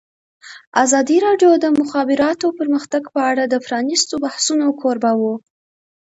[0.83, 5.33] ازادي راډیو د د مخابراتو پرمختګ په اړه د پرانیستو بحثونو کوربه وه.